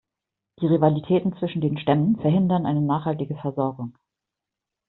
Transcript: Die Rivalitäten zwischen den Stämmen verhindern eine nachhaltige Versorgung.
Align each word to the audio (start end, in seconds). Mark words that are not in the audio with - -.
Die 0.59 0.65
Rivalitäten 0.65 1.37
zwischen 1.37 1.61
den 1.61 1.77
Stämmen 1.77 2.19
verhindern 2.19 2.65
eine 2.65 2.81
nachhaltige 2.81 3.35
Versorgung. 3.39 3.95